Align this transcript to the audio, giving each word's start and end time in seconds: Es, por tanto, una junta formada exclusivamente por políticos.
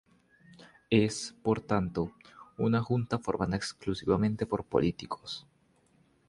Es, 0.89 1.35
por 1.43 1.61
tanto, 1.61 2.11
una 2.57 2.81
junta 2.81 3.19
formada 3.19 3.55
exclusivamente 3.55 4.47
por 4.47 4.65
políticos. 4.65 5.45